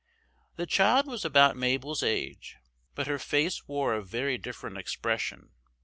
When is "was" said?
1.05-1.23